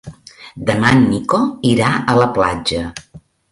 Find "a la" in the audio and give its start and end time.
2.15-2.29